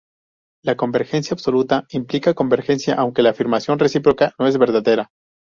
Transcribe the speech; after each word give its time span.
La 0.63 0.75
convergencia 0.75 1.35
absoluta 1.35 1.85
implica 1.91 2.33
convergencia, 2.33 2.95
aunque 2.95 3.21
la 3.21 3.29
afirmación 3.29 3.77
recíproca 3.77 4.33
no 4.39 4.47
es 4.47 4.57
verdadera. 4.57 5.11